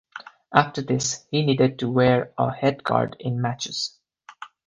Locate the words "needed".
1.45-1.77